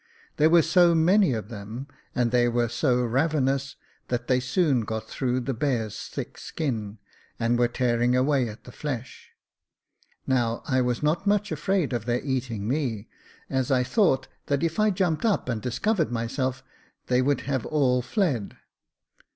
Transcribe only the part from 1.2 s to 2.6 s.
of them, and they